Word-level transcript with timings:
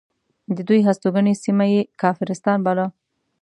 د 0.55 0.57
دوی 0.67 0.79
هستوګنې 0.87 1.33
سیمه 1.43 1.65
یې 1.73 1.81
کافرستان 2.01 2.57
باله. 2.65 2.85